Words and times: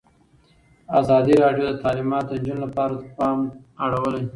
ازادي 0.99 1.35
راډیو 1.43 1.65
د 1.69 1.73
تعلیمات 1.83 2.25
د 2.27 2.33
نجونو 2.39 2.61
لپاره 2.65 2.93
ته 2.99 3.07
پام 3.17 3.37
اړولی. 3.85 4.23